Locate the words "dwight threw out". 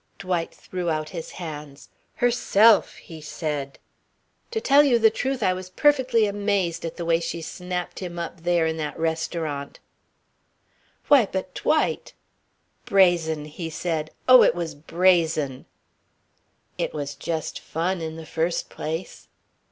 0.17-1.09